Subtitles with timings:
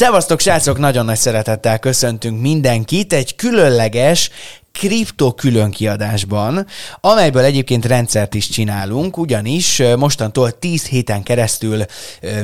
[0.00, 0.78] Szevasztok, srácok!
[0.78, 4.30] Nagyon nagy szeretettel köszöntünk mindenkit egy különleges
[4.72, 6.66] kripto külön kiadásban,
[7.00, 11.84] amelyből egyébként rendszert is csinálunk, ugyanis mostantól 10 héten keresztül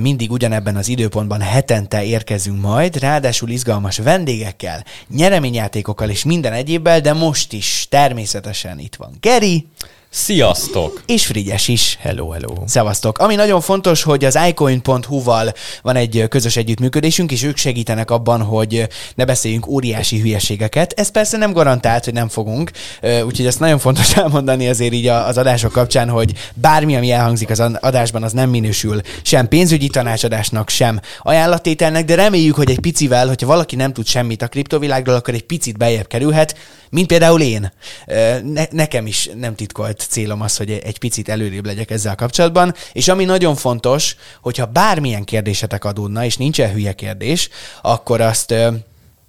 [0.01, 7.13] mindig ugyanebben az időpontban hetente érkezünk majd, ráadásul izgalmas vendégekkel, nyereményjátékokkal és minden egyébbel, de
[7.13, 9.67] most is természetesen itt van Geri.
[10.19, 11.03] Sziasztok!
[11.07, 11.99] És Frigyes is.
[12.01, 12.55] Hello, hello.
[12.67, 13.19] Szevasztok.
[13.19, 18.89] Ami nagyon fontos, hogy az icoin.hu-val van egy közös együttműködésünk, és ők segítenek abban, hogy
[19.15, 20.93] ne beszéljünk óriási hülyeségeket.
[20.93, 22.71] Ez persze nem garantált, hogy nem fogunk,
[23.03, 27.61] úgyhogy ezt nagyon fontos elmondani azért így az adások kapcsán, hogy bármi, ami elhangzik az
[27.61, 33.47] adásban, az nem minősül sem pénzügyi tanácsadásnak, sem ajánlattételnek, de reméljük, hogy egy picivel, hogyha
[33.47, 36.57] valaki nem tud semmit a kriptovilágról, akkor egy picit bejebb kerülhet,
[36.91, 37.73] mint például én.
[38.43, 43.09] Ne, nekem is nem titkolt célom az, hogy egy picit előrébb legyek ezzel kapcsolatban, és
[43.09, 47.49] ami nagyon fontos, hogyha bármilyen kérdésetek adódna, és nincsen hülye kérdés,
[47.83, 48.55] akkor azt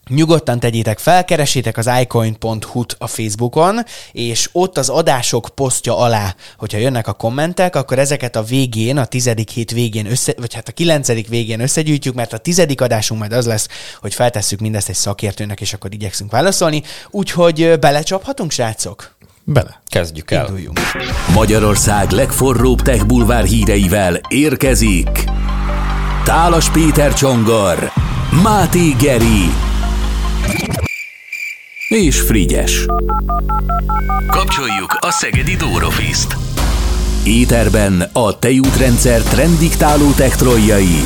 [0.09, 3.79] Nyugodtan tegyétek fel, keresétek az icoin.hu-t a Facebookon,
[4.11, 9.05] és ott az adások posztja alá, hogyha jönnek a kommentek, akkor ezeket a végén, a
[9.05, 13.33] tizedik hét végén, össze, vagy hát a kilencedik végén összegyűjtjük, mert a tizedik adásunk majd
[13.33, 13.67] az lesz,
[14.01, 16.83] hogy feltesszük mindezt egy szakértőnek, és akkor igyekszünk válaszolni.
[17.09, 19.16] Úgyhogy belecsaphatunk, srácok?
[19.49, 19.81] Bele.
[19.85, 20.45] Kezdjük el.
[20.45, 20.79] Induljunk.
[21.33, 25.23] Magyarország legforróbb tech bulvár híreivel érkezik
[26.23, 27.91] Tálas Péter Csongor,
[28.43, 29.51] Máté Geri
[31.87, 32.85] és Frigyes.
[34.27, 36.37] Kapcsoljuk a Szegedi Dórofiszt.
[37.23, 41.01] Éterben a tejútrendszer trenddiktáló tektroljai.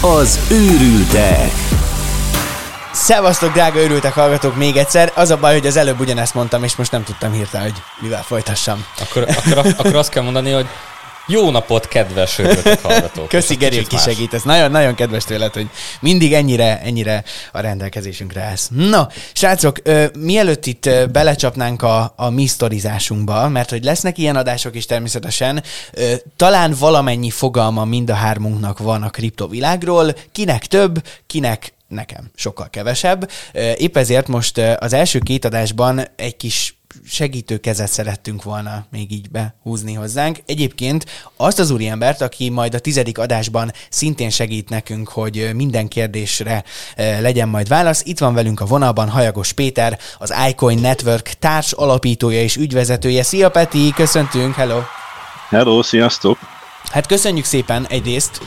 [0.00, 1.77] Az őrültek.
[2.92, 5.12] Szevasztok, drága őrültek hallgatók még egyszer.
[5.14, 8.22] Az a baj, hogy az előbb ugyanezt mondtam, és most nem tudtam hirtelen, hogy mivel
[8.22, 8.84] folytassam.
[9.00, 10.66] Akkor, akkor, akkor azt kell mondani, hogy
[11.26, 13.28] jó napot, kedves őrültek hallgatók.
[13.38, 14.42] Köszi, Geri, hogy kisegítesz.
[14.42, 15.68] Nagyon, nagyon kedves tőled, hogy
[16.00, 18.68] mindig ennyire, ennyire a rendelkezésünkre állsz.
[18.72, 24.36] Na, srácok, ö, mielőtt itt ö, belecsapnánk a, a mi sztorizásunkba, mert hogy lesznek ilyen
[24.36, 25.62] adások is természetesen,
[25.92, 32.70] ö, talán valamennyi fogalma mind a hármunknak van a kriptovilágról, kinek több, kinek nekem sokkal
[32.70, 33.30] kevesebb.
[33.76, 36.76] Épp ezért most az első két adásban egy kis
[37.06, 40.38] segítőkezet szerettünk volna még így behúzni hozzánk.
[40.46, 46.64] Egyébként azt az úriembert, aki majd a tizedik adásban szintén segít nekünk, hogy minden kérdésre
[46.96, 48.02] legyen majd válasz.
[48.04, 53.22] Itt van velünk a vonalban Hajagos Péter, az iCoin Network társ alapítója és ügyvezetője.
[53.22, 54.80] Szia Peti, köszöntünk, hello!
[55.48, 56.38] Hello, sziasztok!
[56.84, 58.40] Hát köszönjük szépen egyrészt,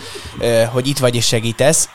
[0.72, 1.90] hogy itt vagy és segítesz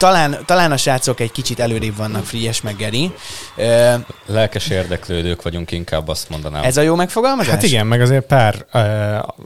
[0.00, 3.12] talán, talán a srácok egy kicsit előrébb vannak Frigyes meg Geri.
[4.26, 6.62] Lelkes érdeklődők vagyunk, inkább azt mondanám.
[6.62, 7.52] Ez a jó megfogalmazás?
[7.52, 8.66] Hát igen, meg azért pár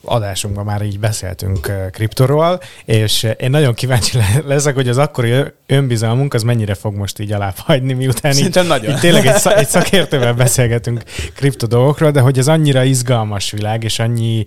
[0.04, 5.32] adásunkban már így beszéltünk kriptoról, és én nagyon kíváncsi leszek, hogy az akkori
[5.66, 8.90] önbizalmunk az mennyire fog most így alább hagyni, miután így, nagyon.
[8.90, 11.02] így tényleg egy, egy szakértővel beszélgetünk
[11.34, 14.44] kripto dolgokról, de hogy ez annyira izgalmas világ, és annyi,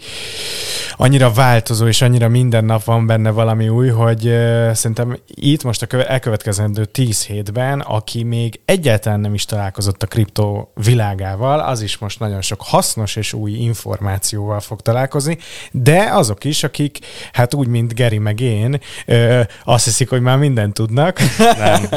[0.95, 4.22] annyira változó, és annyira minden nap van benne valami új, hogy
[4.74, 10.72] szerintem itt most a elkövetkezendő tíz hétben, aki még egyáltalán nem is találkozott a kriptó
[10.75, 15.38] világával, az is most nagyon sok hasznos és új információval fog találkozni,
[15.72, 17.00] de azok is, akik,
[17.31, 21.19] hát úgy, mint Geri meg én, ö, azt hiszik, hogy már mindent tudnak.
[21.57, 21.88] Nem.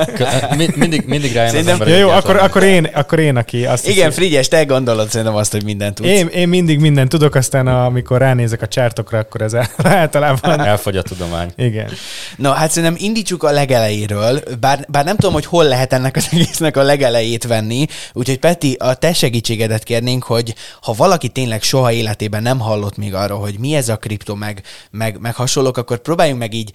[0.77, 1.89] Mindig, mindig rájön az ember.
[1.89, 5.53] Jó, akkor, akkor, én, akkor én, aki azt Igen, hiszi, Frigyes, te gondolod szerintem azt,
[5.53, 6.09] hogy mindent tudsz.
[6.09, 10.60] Én, én mindig mindent tudok, aztán amikor ránézek a csártokra, akkor ez általában...
[10.60, 11.53] Elfogy a tudomány.
[11.56, 11.91] Igen.
[12.37, 16.17] Na, hát szerintem indítsuk a legelején legelejéről, bár, bár nem tudom, hogy hol lehet ennek
[16.17, 21.62] az egésznek a legelejét venni, úgyhogy Peti, a te segítségedet kérnénk, hogy ha valaki tényleg
[21.62, 25.77] soha életében nem hallott még arról, hogy mi ez a kripto, meg, meg, meg hasonlók,
[25.77, 26.73] akkor próbáljunk meg így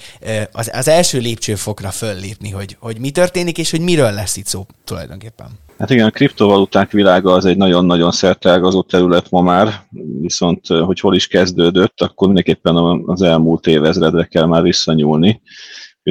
[0.52, 4.66] az, az első lépcsőfokra föllépni, hogy, hogy mi történik, és hogy miről lesz itt szó
[4.84, 5.48] tulajdonképpen.
[5.78, 9.86] Hát igen, a kriptovaluták világa az egy nagyon-nagyon szertágazó terület ma már,
[10.22, 15.42] viszont hogy hol is kezdődött, akkor mindenképpen az elmúlt évezredre kell már visszanyúlni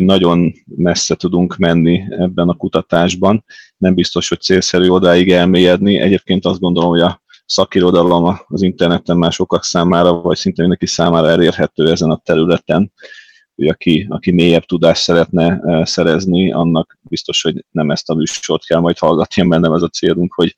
[0.02, 3.44] nagyon messze tudunk menni ebben a kutatásban.
[3.76, 5.98] Nem biztos, hogy célszerű odáig elmélyedni.
[5.98, 11.28] Egyébként azt gondolom, hogy a szakirodalom az interneten már sokak számára, vagy szinte mindenki számára
[11.28, 12.92] elérhető ezen a területen,
[13.54, 18.64] hogy aki, aki mélyebb tudást szeretne eh, szerezni, annak biztos, hogy nem ezt a műsort
[18.64, 20.56] kell majd hallgatni, mert nem ez a célunk, hogy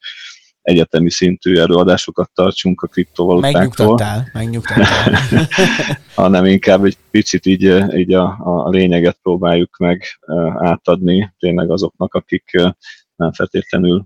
[0.66, 3.60] egyetemi szintű előadásokat tartsunk a kriptovalutákról.
[3.60, 5.18] Megnyugtattál, megnyugtattál.
[6.14, 10.04] hanem inkább egy picit így, így a, a lényeget próbáljuk meg
[10.54, 12.50] átadni tényleg azoknak, akik
[13.16, 14.04] nem feltétlenül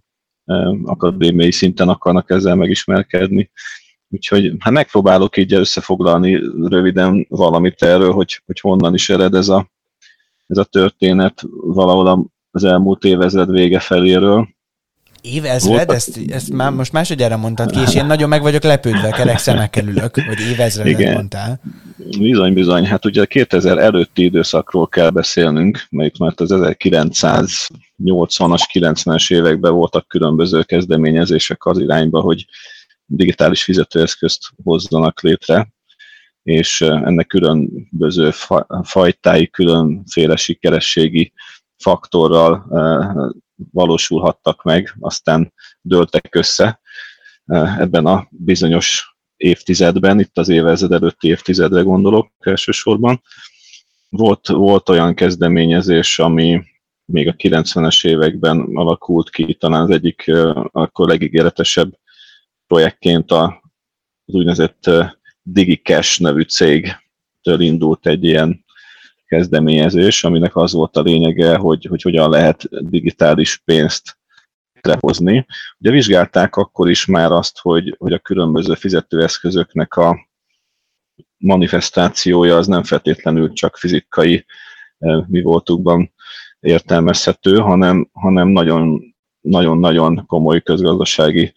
[0.84, 3.50] akadémiai szinten akarnak ezzel megismerkedni.
[4.08, 6.34] Úgyhogy hát megpróbálok így összefoglalni
[6.68, 9.70] röviden valamit erről, hogy, hogy honnan is ered ez a,
[10.46, 14.48] ez a történet valahol az elmúlt évezred vége feléről.
[15.20, 15.90] Évezred?
[15.90, 19.86] Ezt, ezt már most másodjára mondtad ki, és én nagyon meg vagyok lepődve, kerek szemekkel
[19.86, 21.12] ülök, hogy évezredet Igen.
[21.12, 21.60] mondtál.
[22.18, 22.86] Bizony, bizony.
[22.86, 31.64] Hát ugye 2000 előtti időszakról kell beszélnünk, mert az 1980-as, 90-es években voltak különböző kezdeményezések
[31.64, 32.46] az irányba, hogy
[33.04, 35.68] digitális fizetőeszközt hozzanak létre,
[36.42, 38.30] és ennek különböző
[38.82, 41.32] fajtái, különféle sikerességi
[41.76, 42.66] faktorral
[43.72, 46.80] valósulhattak meg, aztán dőltek össze
[47.78, 53.22] ebben a bizonyos évtizedben, itt az évezred előtti évtizedre gondolok elsősorban.
[54.08, 56.62] Volt, volt olyan kezdeményezés, ami
[57.04, 60.30] még a 90-es években alakult ki, talán az egyik
[60.72, 61.98] akkor legígéretesebb
[62.66, 63.50] projektként az
[64.24, 64.90] úgynevezett
[65.42, 68.64] DigiCash nevű cégtől indult egy ilyen
[69.30, 74.18] kezdeményezés, aminek az volt a lényege, hogy, hogy hogyan lehet digitális pénzt
[74.80, 75.46] lehozni.
[75.78, 80.28] Ugye vizsgálták akkor is már azt, hogy, hogy a különböző fizetőeszközöknek a
[81.36, 84.44] manifestációja az nem feltétlenül csak fizikai
[84.98, 86.12] eh, mi voltukban
[86.60, 91.52] értelmezhető, hanem, hanem nagyon, nagyon-nagyon komoly közgazdasági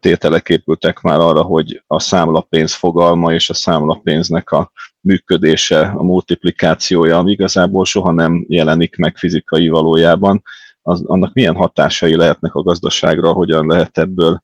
[0.00, 4.70] tételek épültek már arra, hogy a számlapénz fogalma és a számlapénznek a
[5.00, 10.42] működése, a multiplikációja, ami igazából soha nem jelenik meg fizikai valójában,
[10.82, 14.42] az, annak milyen hatásai lehetnek a gazdaságra, hogyan lehet ebből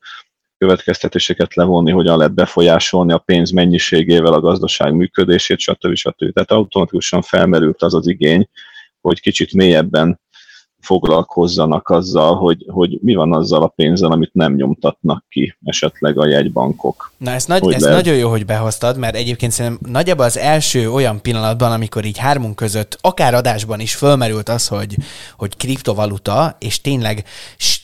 [0.59, 5.95] következtetéseket levonni, hogyan lehet befolyásolni a pénz mennyiségével a gazdaság működését, stb.
[5.95, 6.33] stb.
[6.33, 8.49] Tehát automatikusan felmerült az az igény,
[9.01, 10.21] hogy kicsit mélyebben
[10.83, 16.27] foglalkozzanak azzal, hogy, hogy mi van azzal a pénzzel, amit nem nyomtatnak ki esetleg a
[16.27, 17.13] jegybankok.
[17.17, 21.21] Na ez, nagy, ez nagyon jó, hogy behoztad, mert egyébként szerintem nagyjából az első olyan
[21.23, 24.97] pillanatban, amikor így hármunk között, akár adásban is fölmerült az, hogy,
[25.37, 27.25] hogy kriptovaluta, és tényleg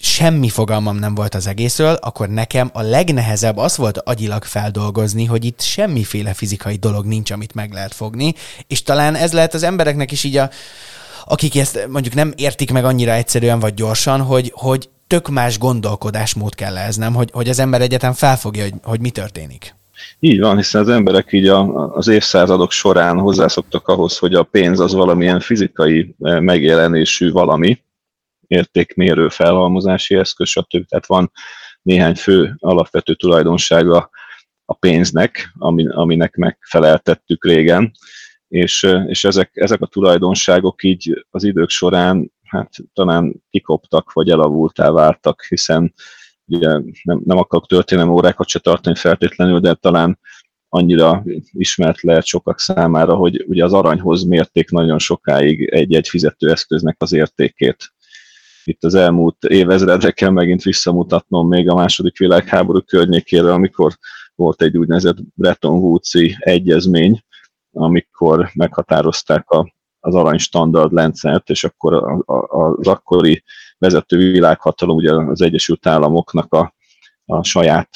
[0.00, 5.44] semmi fogalmam nem volt az egészről, akkor nekem a legnehezebb az volt agyilag feldolgozni, hogy
[5.44, 8.34] itt semmiféle fizikai dolog nincs, amit meg lehet fogni,
[8.66, 10.50] és talán ez lehet az embereknek is így a
[11.28, 16.54] akik ezt mondjuk nem értik meg annyira egyszerűen vagy gyorsan, hogy, hogy tök más gondolkodásmód
[16.54, 17.14] kell ez, nem?
[17.14, 19.74] Hogy, hogy az ember egyetem felfogja, hogy, hogy mi történik.
[20.18, 24.80] Így van, hiszen az emberek így a, az évszázadok során hozzászoktak ahhoz, hogy a pénz
[24.80, 27.82] az valamilyen fizikai eh, megjelenésű valami,
[28.46, 30.86] értékmérő felhalmozási eszköz, stb.
[30.88, 31.32] Tehát van
[31.82, 34.10] néhány fő alapvető tulajdonsága
[34.64, 35.52] a pénznek,
[35.94, 37.92] aminek megfeleltettük régen,
[38.48, 44.90] és, és ezek, ezek a tulajdonságok így az idők során hát talán kikoptak, vagy elavultá
[44.90, 45.94] váltak, hiszen
[46.46, 46.68] ugye
[47.02, 50.18] nem, nem akarok történelmi órákat se tartani feltétlenül, de talán
[50.68, 57.12] annyira ismert lehet sokak számára, hogy ugye az aranyhoz mérték nagyon sokáig egy-egy fizetőeszköznek az
[57.12, 57.92] értékét.
[58.64, 63.92] Itt az elmúlt évezredre kell megint visszamutatnom még a második világháború környékére, amikor
[64.34, 67.22] volt egy úgynevezett Bretton Woods-i egyezmény,
[67.72, 73.42] amikor meghatározták a, az arany standard rendszert, és akkor a, a, az akkori
[73.78, 76.74] vezető világhatalom, ugye az Egyesült Államoknak a,
[77.24, 77.90] a saját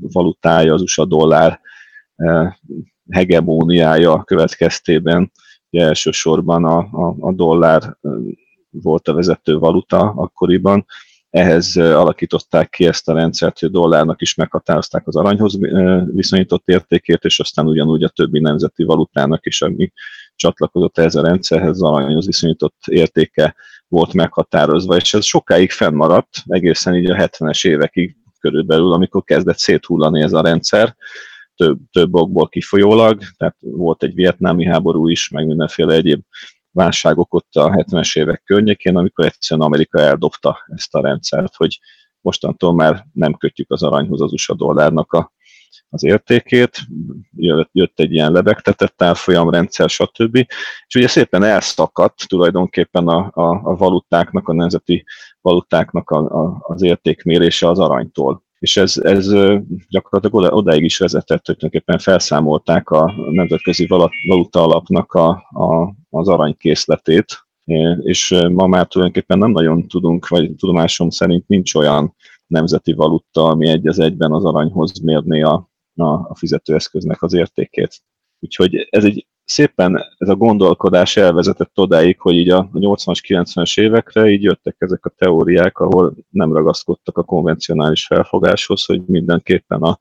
[0.00, 1.60] valutája, az USA dollár
[3.10, 5.32] hegemóniája következtében
[5.70, 7.96] ugye elsősorban a, a, a dollár
[8.70, 10.86] volt a vezető valuta akkoriban,
[11.30, 15.58] ehhez alakították ki ezt a rendszert, hogy a dollárnak is meghatározták az aranyhoz
[16.14, 19.92] viszonyított értékét, és aztán ugyanúgy a többi nemzeti valutának is, ami
[20.34, 23.54] csatlakozott ehhez a rendszerhez, az aranyhoz viszonyított értéke
[23.88, 30.22] volt meghatározva, és ez sokáig fennmaradt, egészen így a 70-es évekig körülbelül, amikor kezdett széthullani
[30.22, 30.96] ez a rendszer,
[31.56, 36.20] több, több okból kifolyólag, tehát volt egy vietnámi háború is, meg mindenféle egyéb
[36.70, 41.78] válságok ott a 70-es évek környékén, amikor egyszerűen Amerika eldobta ezt a rendszert, hogy
[42.20, 45.32] mostantól már nem kötjük az aranyhoz az USA dollárnak a,
[45.88, 46.78] az értékét,
[47.72, 50.36] jött, egy ilyen lebegtetett árfolyamrendszer, stb.
[50.86, 55.04] És ugye szépen elszakadt tulajdonképpen a, a, a valutáknak, a nemzeti
[55.40, 59.32] valutáknak a, a, az értékmérése az aranytól és ez, ez
[59.88, 63.86] gyakorlatilag oda, odáig is vezetett, hogy tulajdonképpen felszámolták a nemzetközi
[64.26, 67.46] valuta alapnak a, a, az aranykészletét,
[68.02, 72.14] és ma már tulajdonképpen nem nagyon tudunk, vagy tudomásom szerint nincs olyan
[72.46, 78.02] nemzeti valuta, ami egy az egyben az aranyhoz mérné a, a, a fizetőeszköznek az értékét.
[78.40, 84.28] Úgyhogy ez egy szépen ez a gondolkodás elvezetett odáig, hogy így a 80-as, 90-es évekre
[84.28, 89.98] így jöttek ezek a teóriák, ahol nem ragaszkodtak a konvencionális felfogáshoz, hogy mindenképpen a,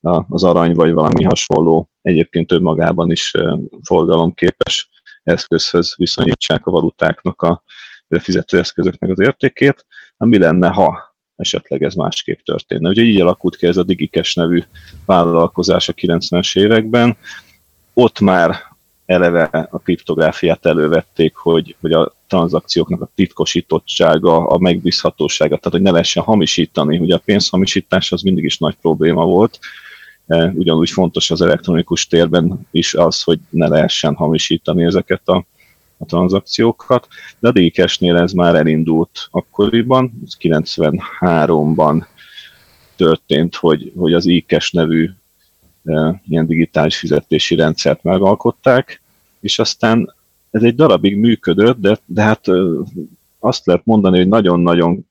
[0.00, 3.32] a, az arany vagy valami hasonló, egyébként magában is
[3.82, 4.88] forgalomképes
[5.22, 7.62] eszközhöz viszonyítsák a valutáknak, a
[8.08, 9.86] fizetőeszközöknek az értékét.
[10.16, 12.88] Mi lenne, ha esetleg ez másképp történne.
[12.88, 14.62] Ugye így alakult ki ez a Digikes nevű
[15.06, 17.16] vállalkozás a 90-es években.
[17.98, 18.56] Ott már
[19.06, 25.90] eleve a kriptográfiát elővették, hogy, hogy a tranzakcióknak a titkosítottsága, a megbízhatósága, tehát hogy ne
[25.90, 26.98] lehessen hamisítani.
[26.98, 29.58] Ugye a pénzhamisítás az mindig is nagy probléma volt,
[30.26, 35.46] e, ugyanúgy fontos az elektronikus térben is az, hogy ne lehessen hamisítani ezeket a,
[35.98, 42.04] a tranzakciókat, de a DKS-nél ez már elindult akkoriban, 93-ban
[42.96, 45.10] történt, hogy, hogy az IKES nevű
[46.28, 49.02] ilyen digitális fizetési rendszert megalkották,
[49.40, 50.14] és aztán
[50.50, 52.46] ez egy darabig működött, de, de hát
[53.38, 55.06] azt lehet mondani, hogy nagyon-nagyon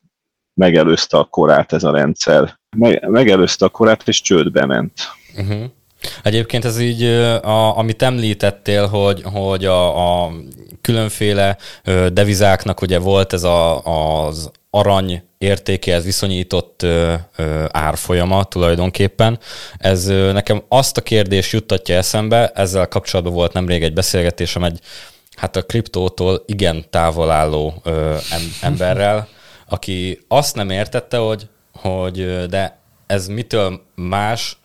[0.53, 2.59] megelőzte a korát ez a rendszer.
[2.77, 4.93] Meg, megelőzte a korát, és csődbe ment.
[5.37, 5.63] Uh-huh.
[6.23, 10.31] Egyébként ez így, a, amit említettél, hogy, hogy a, a
[10.81, 11.57] különféle
[12.13, 13.83] devizáknak ugye volt ez a,
[14.27, 19.39] az arany értékéhez viszonyított ö, ö, árfolyama tulajdonképpen.
[19.77, 24.79] Ez ö, nekem azt a kérdést juttatja eszembe, ezzel kapcsolatban volt nemrég egy beszélgetésem egy
[25.35, 28.15] hát a kriptótól igen távol álló ö,
[28.61, 29.27] emberrel,
[29.69, 34.57] aki azt nem értette, hogy, hogy de ez mitől más,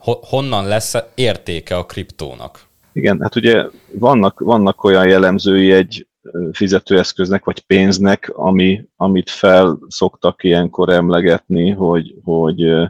[0.00, 2.66] honnan lesz értéke a kriptónak?
[2.92, 6.06] Igen, hát ugye vannak, vannak olyan jellemzői egy
[6.52, 12.88] fizetőeszköznek vagy pénznek, ami, amit fel szoktak ilyenkor emlegetni, hogy, hogy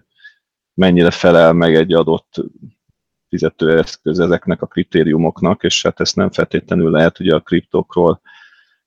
[0.75, 2.45] mennyire felel meg egy adott
[3.29, 8.21] fizetőeszköz ezeknek a kritériumoknak, és hát ezt nem feltétlenül lehet ugye a kriptokról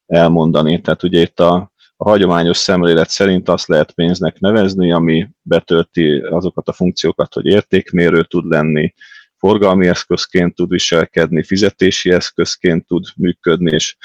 [0.05, 0.81] elmondani.
[0.81, 1.70] Tehát ugye itt a,
[2.03, 8.23] a hagyományos szemlélet szerint azt lehet pénznek nevezni, ami betölti azokat a funkciókat, hogy értékmérő
[8.23, 8.93] tud lenni,
[9.37, 13.95] forgalmi eszközként tud viselkedni, fizetési eszközként tud működni, és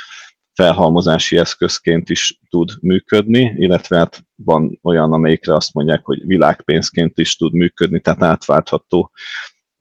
[0.53, 7.37] felhalmozási eszközként is tud működni, illetve hát van olyan, amelyikre azt mondják, hogy világpénzként is
[7.37, 9.11] tud működni, tehát átváltható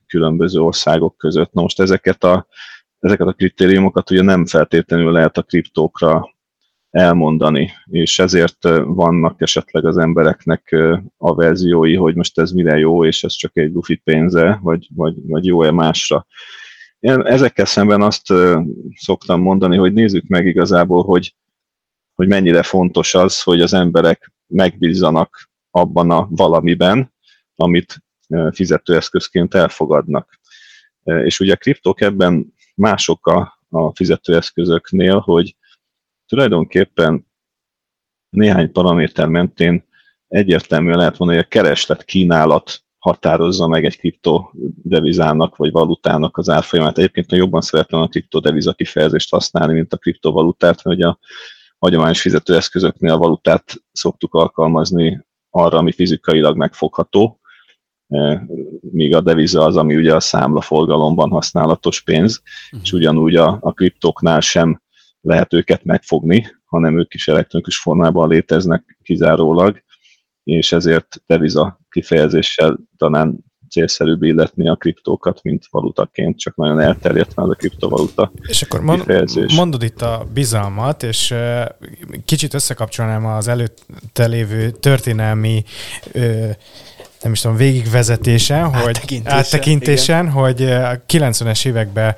[0.08, 1.52] különböző országok között.
[1.52, 2.48] Na most ezeket a,
[3.00, 6.34] ezeket a kritériumokat ugye nem feltétlenül lehet a kriptókra
[6.96, 10.76] elmondani, és ezért vannak esetleg az embereknek
[11.18, 15.16] a verziói, hogy most ez mire jó, és ez csak egy lufi pénze, vagy, vagy,
[15.28, 16.26] vagy jó-e másra.
[17.00, 18.34] Én ezekkel szemben azt
[18.96, 21.36] szoktam mondani, hogy nézzük meg igazából, hogy,
[22.14, 27.14] hogy mennyire fontos az, hogy az emberek megbízzanak abban a valamiben,
[27.56, 28.04] amit
[28.52, 30.40] fizetőeszközként elfogadnak.
[31.04, 35.56] És ugye a kriptók ebben mások a, a fizetőeszközöknél, hogy
[36.28, 37.28] tulajdonképpen
[38.30, 39.86] néhány paraméter mentén
[40.28, 46.98] egyértelműen lehet mondani, hogy a kereslet kínálat határozza meg egy kriptodevizának vagy valutának az árfolyamát.
[46.98, 51.20] Egyébként jobban szeretem a kriptodeviza kifejezést használni, mint a kriptovalutát, mert a
[51.78, 57.40] hagyományos fizetőeszközöknél a valutát szoktuk alkalmazni arra, ami fizikailag megfogható,
[58.08, 58.46] e,
[58.82, 62.82] míg a deviza az, ami ugye a számlaforgalomban használatos pénz, uh-huh.
[62.84, 64.82] és ugyanúgy a, a kriptoknál sem
[65.26, 69.84] lehet őket megfogni, hanem ők is elektronikus formában léteznek kizárólag,
[70.44, 77.50] és ezért deviza kifejezéssel talán célszerűbb illetni a kriptókat, mint valutaként, csak nagyon elterjedt már
[77.50, 79.56] a kriptovaluta És akkor mond, kifejezés.
[79.56, 81.34] mondod itt a bizalmat, és
[82.26, 85.64] kicsit összekapcsolnám az előtte lévő történelmi
[87.26, 92.16] nem is tudom, végigvezetésen, hogy áttekintésen, áttekintésen hogy a 90-es években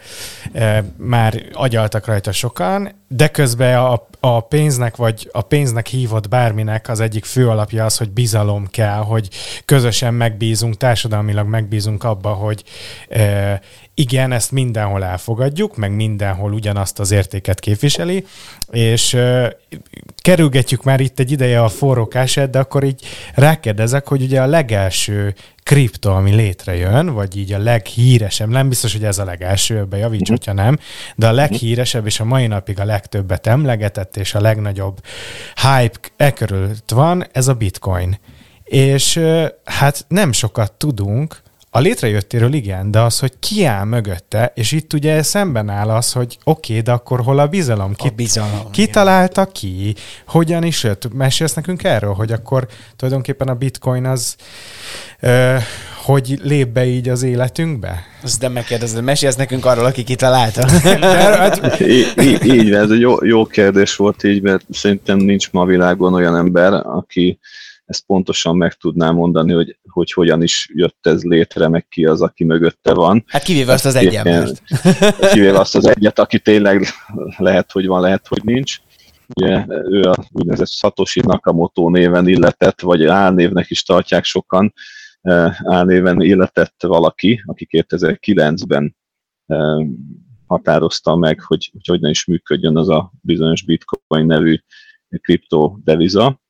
[0.97, 6.99] már agyaltak rajta sokan, de közben a, a pénznek, vagy a pénznek hívott bárminek az
[6.99, 9.29] egyik fő alapja az, hogy bizalom kell, hogy
[9.65, 12.63] közösen megbízunk, társadalmilag megbízunk abba, hogy
[13.09, 13.61] e,
[13.93, 18.25] igen, ezt mindenhol elfogadjuk, meg mindenhol ugyanazt az értéket képviseli,
[18.71, 19.57] és e,
[20.15, 25.35] kerülgetjük már itt egy ideje a forrókását, de akkor így rákérdezek, hogy ugye a legelső
[25.67, 30.21] kripto, ami létrejön, vagy így a leghíresebb, nem biztos, hogy ez a legelső, ebbe javíts,
[30.21, 30.37] uh-huh.
[30.37, 30.77] hogyha nem,
[31.15, 35.01] de a leghíresebb és a mai napig a legtöbbet emlegetett és a legnagyobb
[35.55, 38.19] hype e körült van, ez a bitcoin.
[38.63, 39.19] És
[39.63, 44.93] hát nem sokat tudunk, a létrejöttéről igen, de az, hogy ki áll mögötte, és itt
[44.93, 47.93] ugye szemben áll az, hogy oké, okay, de akkor hol a bizalom?
[47.93, 48.71] Ki, a bizalom.
[48.71, 49.95] Ki találta ki?
[50.27, 51.13] Hogyan is jött?
[51.13, 54.35] Mesélsz nekünk erről, hogy akkor tulajdonképpen a bitcoin az
[55.19, 55.55] ö,
[56.03, 58.03] hogy lép be így az életünkbe?
[58.23, 60.67] Azt nem megkérdezed, mesélsz nekünk arról, aki kitalálta.
[61.79, 66.13] így, így, így, ez egy jó, jó kérdés volt így, mert szerintem nincs ma világon
[66.13, 67.39] olyan ember, aki
[67.87, 72.21] ezt pontosan meg tudná mondani, hogy, hogy hogyan is jött ez létre, meg ki az,
[72.21, 73.23] aki mögötte van.
[73.27, 74.61] Hát kivéve azt az egy embert.
[75.33, 76.85] Kivéve azt az egyet, aki tényleg
[77.37, 78.77] lehet, hogy van, lehet, hogy nincs.
[79.35, 84.73] Ugye ő a úgynevezett Satoshi Nakamoto néven illetett, vagy álnévnek is tartják sokan,
[85.63, 88.95] álnéven illetett valaki, aki 2009-ben
[90.45, 94.57] határozta meg, hogy, hogy hogyan is működjön az a bizonyos bitcoin nevű
[95.21, 96.41] kriptodeviza.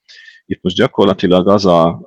[0.49, 2.01] Itt most gyakorlatilag az a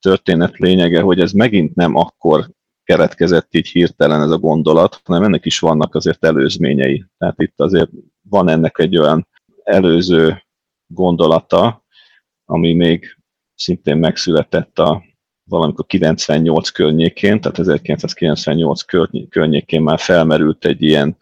[0.00, 2.50] történet lényege, hogy ez megint nem akkor
[2.84, 7.04] keretkezett így hirtelen ez a gondolat, hanem ennek is vannak azért előzményei.
[7.18, 7.90] Tehát itt azért
[8.28, 9.28] van ennek egy olyan
[9.62, 10.42] előző
[10.86, 11.84] gondolata,
[12.44, 13.16] ami még
[13.54, 15.02] szintén megszületett a
[15.44, 18.82] valamikor 98 környékén, tehát 1998
[19.28, 21.16] környékén már felmerült egy ilyen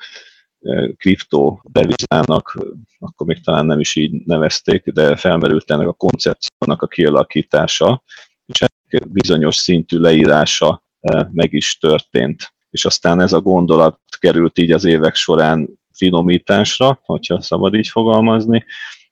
[0.97, 2.59] kriptó devizának,
[2.99, 8.03] akkor még talán nem is így nevezték, de felmerült ennek a koncepciónak a kialakítása,
[8.47, 10.85] és ennek bizonyos szintű leírása
[11.31, 12.55] meg is történt.
[12.71, 18.65] És aztán ez a gondolat került így az évek során finomításra, hogyha szabad így fogalmazni,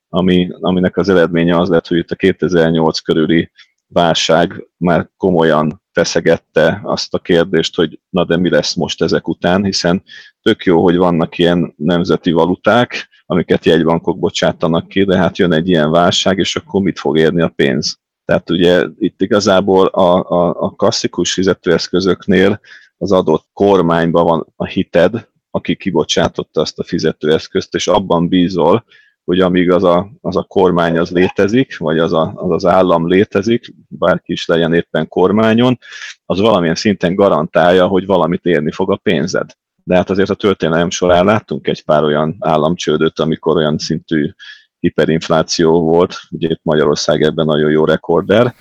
[0.09, 3.51] ami, aminek az eredménye az lett, hogy itt a 2008 körüli
[3.87, 9.63] válság már komolyan feszegette azt a kérdést, hogy na de mi lesz most ezek után,
[9.63, 10.03] hiszen
[10.41, 15.69] tök jó, hogy vannak ilyen nemzeti valuták, amiket jegybankok bocsátanak ki, de hát jön egy
[15.69, 17.99] ilyen válság, és akkor mit fog érni a pénz?
[18.25, 22.59] Tehát ugye itt igazából a, a, a klasszikus fizetőeszközöknél
[22.97, 28.85] az adott kormányban van a hited, aki kibocsátotta azt a fizetőeszközt, és abban bízol,
[29.25, 33.07] hogy amíg az a, az a kormány az létezik, vagy az, a, az az állam
[33.07, 35.79] létezik, bárki is legyen éppen kormányon,
[36.25, 39.49] az valamilyen szinten garantálja, hogy valamit érni fog a pénzed.
[39.83, 44.31] De hát azért a történelem során láttunk egy pár olyan államcsődöt, amikor olyan szintű
[44.79, 48.55] hiperinfláció volt, ugye itt Magyarország ebben nagyon jó rekorder,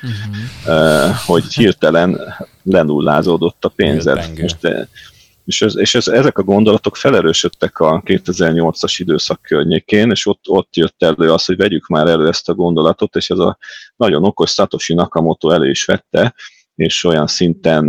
[0.64, 1.16] uh-huh.
[1.26, 2.20] hogy hirtelen
[2.62, 4.40] lenullázódott a pénzed.
[4.40, 4.58] Most,
[5.44, 10.76] és, ez, és ez, ezek a gondolatok felerősödtek a 2008-as időszak környékén, és ott, ott
[10.76, 13.58] jött elő az, hogy vegyük már elő ezt a gondolatot, és ez a
[13.96, 16.34] nagyon okos Satoshi Nakamoto elő is vette,
[16.74, 17.84] és olyan szinten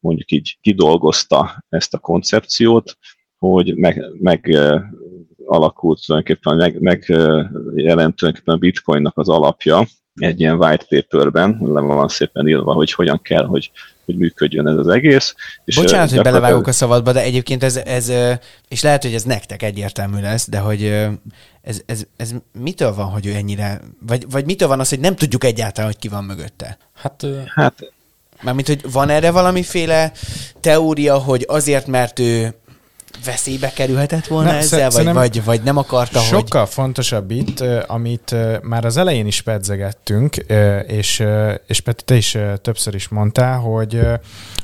[0.00, 2.96] mondjuk így kidolgozta ezt a koncepciót,
[3.38, 4.58] hogy meg, meg
[5.44, 7.04] alakult tulajdonképpen, meg, meg
[7.74, 12.92] jelent tulajdonképpen a bitcoinnak az alapja egy ilyen white paperben, le van szépen írva, hogy
[12.92, 13.70] hogyan kell, hogy
[14.08, 15.34] hogy működjön ez az egész.
[15.64, 18.12] És Bocsánat, hogy belevágok a szabadba, de egyébként ez, ez,
[18.68, 20.84] és lehet, hogy ez nektek egyértelmű lesz, de hogy
[21.62, 25.16] ez, ez, ez mitől van, hogy ő ennyire, vagy, vagy mitől van az, hogy nem
[25.16, 26.78] tudjuk egyáltalán, hogy ki van mögötte?
[26.94, 27.92] Hát, hát
[28.42, 30.12] Mármint, hogy van erre valamiféle
[30.60, 32.54] teória, hogy azért, mert ő
[33.24, 36.70] veszélybe kerülhetett volna ne, ezzel, vagy, vagy, vagy nem akarta, Sokkal hogy...
[36.70, 40.36] fontosabb itt, amit már az elején is pedzegettünk,
[40.86, 41.24] és,
[41.66, 44.00] és Peti, te is többször is mondtál, hogy,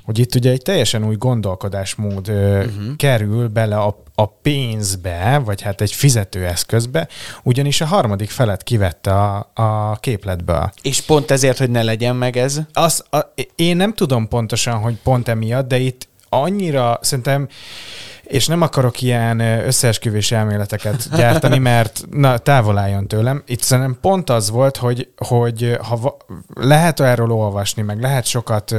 [0.04, 2.96] hogy itt ugye egy teljesen új gondolkodásmód uh-huh.
[2.96, 7.08] kerül bele a, a pénzbe, vagy hát egy fizetőeszközbe,
[7.42, 10.72] ugyanis a harmadik felet kivette a, a képletből.
[10.82, 12.60] És pont ezért, hogy ne legyen meg ez?
[12.72, 13.18] Az, a,
[13.54, 17.48] én nem tudom pontosan, hogy pont emiatt, de itt annyira szerintem
[18.24, 23.42] és nem akarok ilyen összeesküvés elméleteket gyártani, mert na, távol álljon tőlem.
[23.46, 28.74] Itt szerintem pont az volt, hogy, hogy ha va- lehet erről olvasni, meg lehet sokat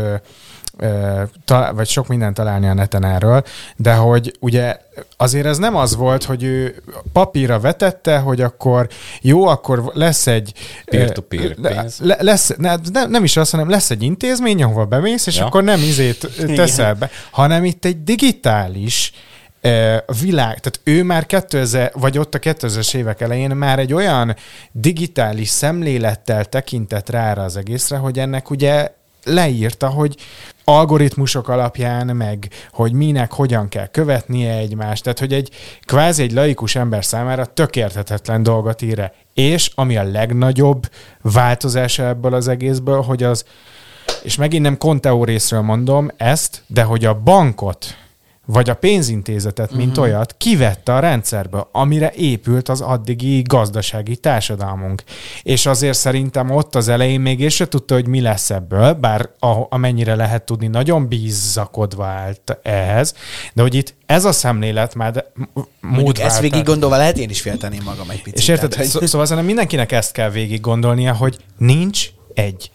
[1.73, 3.43] vagy sok mindent találni a neten erről,
[3.75, 4.77] de hogy ugye
[5.17, 8.87] azért ez nem az volt, hogy ő papírra vetette, hogy akkor
[9.21, 10.53] jó, akkor lesz egy...
[10.85, 11.99] Peer-to-peer pénz.
[11.99, 15.45] Le, lesz, ne, ne, nem is az, hanem lesz egy intézmény, ahova bemész, és ja.
[15.45, 19.11] akkor nem izét teszel be, hanem itt egy digitális
[20.21, 24.35] világ, tehát ő már 2000, vagy ott a 2000-es évek elején már egy olyan
[24.71, 28.91] digitális szemlélettel tekintett rá az egészre, hogy ennek ugye
[29.23, 30.15] leírta, hogy
[30.63, 35.49] algoritmusok alapján, meg hogy minek hogyan kell követnie egymást, tehát hogy egy
[35.81, 40.89] kvázi egy laikus ember számára tökérthetetlen dolgot ír És ami a legnagyobb
[41.21, 43.45] változása ebből az egészből, hogy az,
[44.23, 47.97] és megint nem Conteo részről mondom ezt, de hogy a bankot
[48.45, 50.03] vagy a pénzintézetet, mint uh-huh.
[50.03, 55.03] olyat, kivette a rendszerbe, amire épült az addigi gazdasági társadalmunk.
[55.43, 59.29] És azért szerintem ott az elején még és se tudta, hogy mi lesz ebből, bár
[59.39, 63.13] a, amennyire lehet tudni, nagyon bízakodva állt ehhez,
[63.53, 65.25] de hogy itt ez a szemlélet már
[65.81, 68.39] mód ezt végig gondolva lehet, én is félteném magam egy picit.
[68.39, 69.07] És érted, tehát, hogy...
[69.07, 72.71] szóval szerintem mindenkinek ezt kell végig gondolnia, hogy nincs egy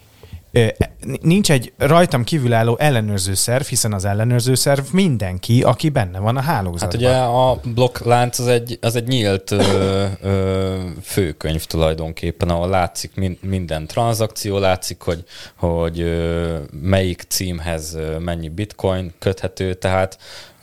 [1.21, 6.41] nincs egy rajtam kívülálló ellenőrző szerv, hiszen az ellenőrző szerv mindenki, aki benne van a
[6.41, 6.89] hálózatban.
[6.89, 13.11] Hát ugye a blokklánc az egy, az egy nyílt ö, ö, főkönyv tulajdonképpen, ahol látszik
[13.15, 15.23] min, minden tranzakció, látszik, hogy,
[15.55, 20.17] hogy ö, melyik címhez mennyi bitcoin köthető, tehát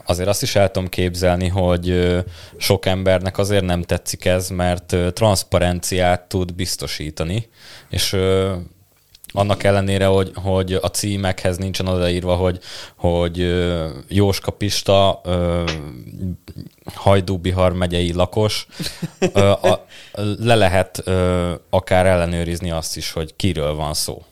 [0.05, 2.17] azért azt is el tudom képzelni, hogy
[2.57, 7.49] sok embernek azért nem tetszik ez, mert transzparenciát tud biztosítani,
[7.91, 8.17] és
[9.33, 12.59] annak ellenére, hogy, hogy a címekhez nincsen odaírva, hogy,
[12.97, 13.65] hogy
[14.09, 15.21] Jóska Pista,
[16.95, 18.67] Hajdú-Bihar megyei lakos,
[20.39, 21.03] le lehet
[21.71, 24.23] akár ellenőrizni azt is, hogy kiről van szó.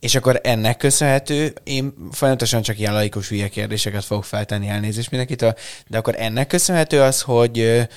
[0.00, 5.54] És akkor ennek köszönhető, én folyamatosan csak ilyen laikus hülye kérdéseket fogok feltenni, elnézést mindenkitől,
[5.86, 7.88] de akkor ennek köszönhető az, hogy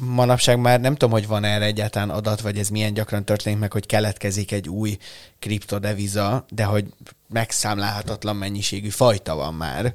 [0.00, 3.72] manapság már nem tudom, hogy van erre egyáltalán adat, vagy ez milyen gyakran történik meg,
[3.72, 4.96] hogy keletkezik egy új
[5.38, 6.84] kriptodeviza, de hogy
[7.28, 9.94] megszámlálhatatlan mennyiségű fajta van már.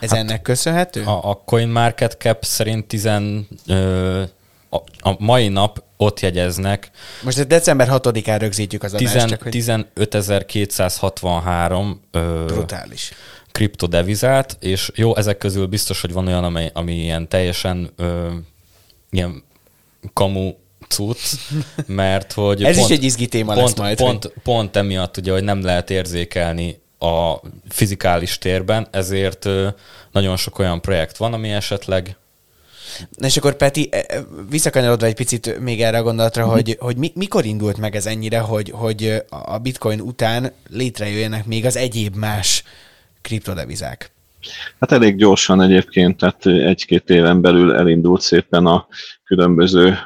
[0.00, 1.04] Ez hát ennek köszönhető?
[1.04, 3.08] A, a CoinMarketCap szerint 10,
[3.66, 4.22] ö,
[4.70, 6.90] a, a mai nap ott jegyeznek.
[7.22, 9.12] Most a december 6-án rögzítjük az adást.
[9.12, 9.56] 10, csak, hogy...
[9.56, 13.12] 15.263 ö, Brutális
[13.52, 18.28] kriptodevizát, és jó, ezek közül biztos, hogy van olyan, ami, ami ilyen teljesen ö,
[19.14, 19.42] ilyen
[20.12, 20.52] kamu
[20.88, 21.34] cucc,
[21.86, 22.64] mert hogy...
[22.64, 23.96] Ez pont, is egy izgi téma pont, lesz majd.
[23.96, 24.32] Pont, hogy...
[24.42, 27.34] pont emiatt ugye, hogy nem lehet érzékelni a
[27.68, 29.48] fizikális térben, ezért
[30.12, 32.16] nagyon sok olyan projekt van, ami esetleg
[33.16, 36.50] Na és akkor Peti, e, e, visszakanyarodva egy picit még erre a gondolatra, mm.
[36.50, 41.64] hogy, hogy mi, mikor indult meg ez ennyire, hogy, hogy a bitcoin után létrejöjjenek még
[41.64, 42.62] az egyéb más
[43.22, 44.10] kriptodevizák?
[44.80, 48.86] Hát elég gyorsan egyébként, tehát egy-két éven belül elindult szépen a
[49.24, 49.98] különböző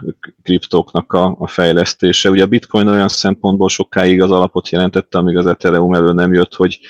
[0.42, 2.30] kriptóknak a, a fejlesztése.
[2.30, 6.54] Ugye a bitcoin olyan szempontból sokáig az alapot jelentette, amíg az Ethereum elő nem jött,
[6.54, 6.80] hogy,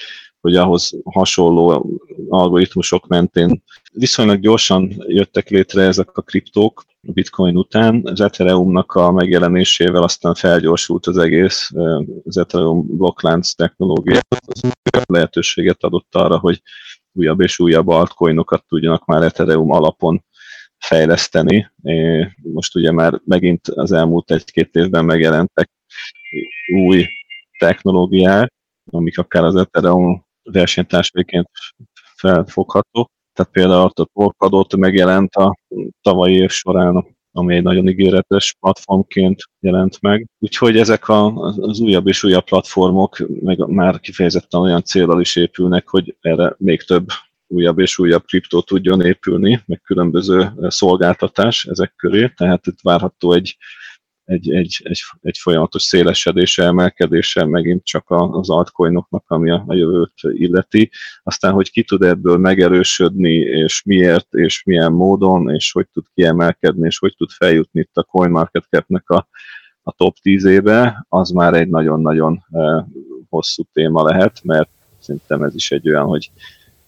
[0.41, 1.91] hogy ahhoz hasonló
[2.29, 8.03] algoritmusok mentén viszonylag gyorsan jöttek létre ezek a kriptók a bitcoin után.
[8.05, 11.71] Az Ethereumnak a megjelenésével aztán felgyorsult az egész,
[12.25, 14.61] az Ethereum blokklánc technológia az
[15.07, 16.63] lehetőséget adott arra, hogy
[17.19, 20.25] újabb és újabb altcoinokat tudjanak már Ethereum alapon
[20.79, 21.71] fejleszteni.
[22.43, 25.71] Most ugye már megint az elmúlt egy-két évben megjelentek
[26.75, 27.07] új
[27.59, 28.53] technológiák,
[28.91, 31.49] amik akár az Ethereum versenytársaiként
[32.17, 33.11] felfogható.
[33.33, 35.59] Tehát például a Polkadot megjelent a
[36.01, 40.27] tavalyi év során ami egy nagyon ígéretes platformként jelent meg.
[40.39, 45.89] Úgyhogy ezek a, az újabb és újabb platformok meg már kifejezetten olyan célral is épülnek,
[45.89, 47.07] hogy erre még több
[47.47, 53.57] újabb és újabb kriptó tudjon épülni, meg különböző szolgáltatás ezek köré, tehát itt várható egy
[54.29, 60.13] egy, egy, egy, egy folyamatos szélesedése, emelkedése megint csak az altcoinoknak, ami a, a jövőt
[60.23, 60.91] illeti.
[61.23, 66.87] Aztán, hogy ki tud ebből megerősödni, és miért, és milyen módon, és hogy tud kiemelkedni,
[66.87, 69.29] és hogy tud feljutni itt a CoinMarketCap-nek a,
[69.83, 72.85] a top 10-ébe, az már egy nagyon-nagyon eh,
[73.29, 76.31] hosszú téma lehet, mert szerintem ez is egy olyan, hogy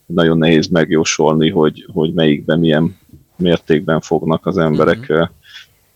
[0.07, 2.97] nagyon nehéz megjósolni, hogy, hogy melyikben milyen
[3.37, 5.23] mértékben fognak az emberek mm-hmm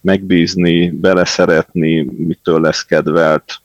[0.04, 3.62] megbízni, beleszeretni, mitől lesz kedvelt,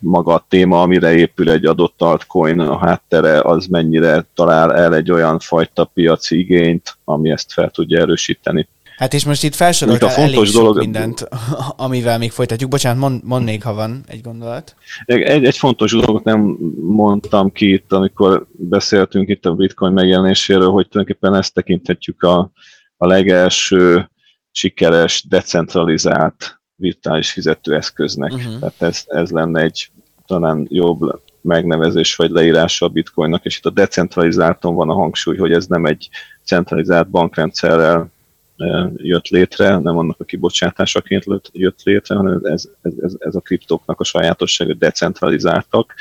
[0.00, 5.10] maga a téma, amire épül egy adott altcoin, a háttere, az mennyire talál el egy
[5.10, 8.68] olyan fajta piaci igényt, ami ezt fel tudja erősíteni.
[8.96, 10.78] Hát és most itt felsoroltál elég sok dolog...
[10.78, 11.28] mindent,
[11.76, 12.70] amivel még folytatjuk.
[12.70, 14.74] Bocsánat, mond, mond még, ha van egy gondolat.
[15.04, 20.88] Egy, egy fontos dolgot nem mondtam ki itt, amikor beszéltünk itt a bitcoin megjelenéséről, hogy
[20.88, 22.50] tulajdonképpen ezt tekinthetjük a,
[22.96, 24.10] a legelső
[24.56, 28.32] sikeres, decentralizált virtuális fizetőeszköznek.
[28.32, 28.58] Uh-huh.
[28.58, 29.90] Tehát ez, ez lenne egy
[30.26, 35.52] talán jobb megnevezés vagy leírása a bitcoinnak, és itt a decentralizálton van a hangsúly, hogy
[35.52, 36.08] ez nem egy
[36.44, 38.10] centralizált bankrendszerrel
[38.56, 44.00] e, jött létre, nem annak a kibocsátásaként jött létre, hanem ez, ez, ez, a kriptóknak
[44.00, 45.94] a sajátosság, hogy decentralizáltak.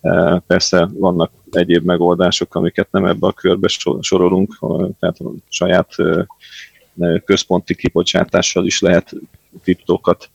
[0.00, 3.68] E, persze vannak egyéb megoldások, amiket nem ebbe a körbe
[4.00, 4.58] sorolunk,
[5.00, 6.26] tehát a saját e,
[7.24, 9.14] központi kibocsátással is lehet
[9.62, 10.30] kriptókat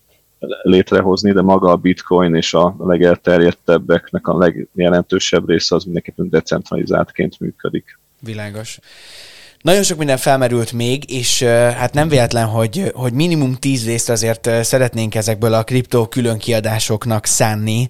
[0.62, 8.00] létrehozni, de maga a bitcoin és a legelterjedtebbeknek a legjelentősebb része az mindenképpen decentralizáltként működik.
[8.20, 8.80] Világos.
[9.62, 14.64] Nagyon sok minden felmerült még, és hát nem véletlen, hogy, hogy minimum tíz részt azért
[14.64, 17.90] szeretnénk ezekből a kriptó külön kiadásoknak szánni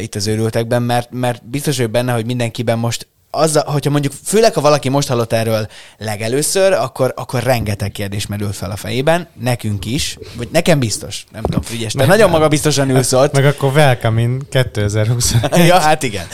[0.00, 4.54] itt az őrültekben, mert, mert biztos vagyok benne, hogy mindenkiben most az, hogyha mondjuk, főleg
[4.54, 5.68] ha valaki most hallott erről
[5.98, 11.42] legelőször, akkor, akkor rengeteg kérdés merül fel a fejében, nekünk is, vagy nekem biztos, nem
[11.42, 13.32] tudom, Frigyes, te nagyon magabiztosan ülsz ott.
[13.32, 15.34] Meg akkor welcome in 2020.
[15.66, 16.26] ja, hát igen.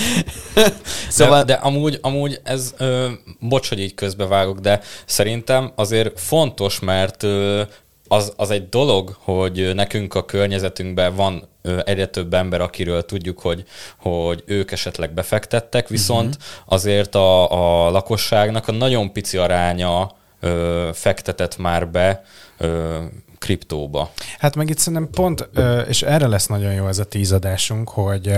[1.08, 1.44] szóval...
[1.44, 3.08] De, de amúgy, amúgy ez, ö,
[3.38, 7.62] bocs, hogy így közbevágok, de szerintem azért fontos, mert ö,
[8.08, 11.48] az, az egy dolog, hogy nekünk a környezetünkben van
[11.84, 13.64] egyre több ember, akiről tudjuk, hogy,
[13.96, 16.74] hogy ők esetleg befektettek, viszont uh-huh.
[16.74, 17.50] azért a,
[17.86, 22.24] a lakosságnak a nagyon pici aránya ö, fektetett már be
[22.58, 22.98] ö,
[23.38, 24.10] kriptóba.
[24.38, 25.48] Hát meg itt szerintem pont,
[25.88, 28.32] és erre lesz nagyon jó ez a tízadásunk, hogy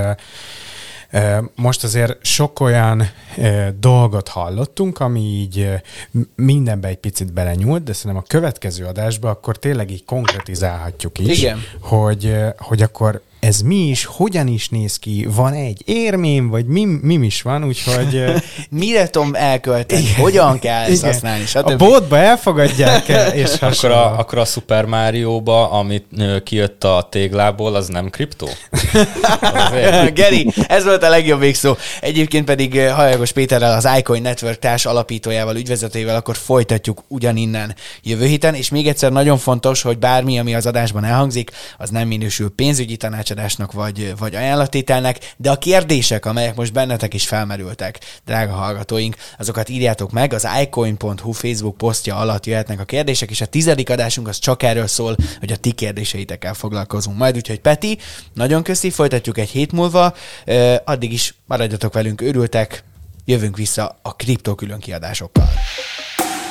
[1.54, 3.10] most azért sok olyan
[3.78, 5.68] dolgot hallottunk, ami így
[6.34, 11.58] mindenbe egy picit belenyúlt, de szerintem a következő adásba akkor tényleg így konkretizálhatjuk is, Igen.
[11.80, 16.84] Hogy, hogy akkor ez mi is, hogyan is néz ki, van egy érmém, vagy mi,
[16.84, 18.24] mi is van, úgyhogy...
[18.70, 21.68] Mire tudom elkölteni, igen, hogyan kell ezt használni, stb.
[21.68, 26.06] A bótba elfogadják el, és akkor a, akkor a Super Mario-ba, amit
[26.44, 28.48] kijött a téglából, az nem kriptó?
[30.14, 31.76] Geri, ez volt a legjobb végszó.
[32.00, 38.54] Egyébként pedig Hajagos Péterrel, az iCoin Network társ alapítójával, ügyvezetőjével akkor folytatjuk ugyaninnen jövő héten,
[38.54, 42.96] és még egyszer nagyon fontos, hogy bármi, ami az adásban elhangzik, az nem minősül pénzügyi
[42.96, 49.16] tanács tanácsadásnak vagy, vagy ajánlatételnek, de a kérdések, amelyek most bennetek is felmerültek, drága hallgatóink,
[49.38, 54.28] azokat írjátok meg, az icoin.hu Facebook posztja alatt jöhetnek a kérdések, és a tizedik adásunk
[54.28, 57.98] az csak erről szól, hogy a ti kérdéseitekkel foglalkozunk majd, úgyhogy Peti,
[58.34, 60.14] nagyon köszi, folytatjuk egy hét múlva,
[60.84, 62.84] addig is maradjatok velünk, örültek,
[63.24, 65.48] jövünk vissza a kriptó külön kiadásokkal.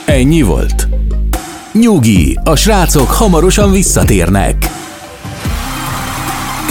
[0.06, 0.88] Ennyi volt.
[1.74, 4.82] Nyugi, a srácok hamarosan visszatérnek.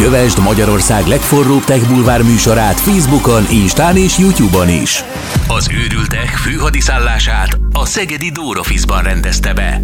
[0.02, 5.04] Kövesd Magyarország legforróbb tech bulvár műsorát Facebookon, Instán és Youtube-on is.
[5.48, 9.80] Az őrültek főhadiszállását a Szegedi Dórofizban rendezte be.